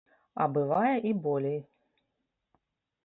А 0.45 0.47
бывае 0.55 0.95
і 1.09 1.13
болей. 1.27 1.59